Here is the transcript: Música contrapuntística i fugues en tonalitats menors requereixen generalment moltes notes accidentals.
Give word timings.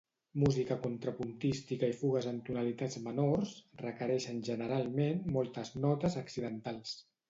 Música 0.43 0.77
contrapuntística 0.85 1.91
i 1.91 1.95
fugues 1.99 2.29
en 2.33 2.41
tonalitats 2.49 2.99
menors 3.11 3.55
requereixen 3.87 4.43
generalment 4.51 5.25
moltes 5.41 5.77
notes 5.89 6.23
accidentals. 6.29 7.03